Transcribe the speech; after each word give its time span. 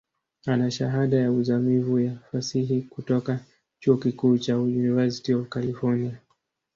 Ana 0.45 0.69
Shahada 0.71 1.17
ya 1.19 1.31
uzamivu 1.31 1.99
ya 1.99 2.17
Fasihi 2.31 2.81
kutoka 2.81 3.39
chuo 3.79 3.97
kikuu 3.97 4.37
cha 4.37 4.57
University 4.57 5.33
of 5.33 5.49
California. 5.49 6.17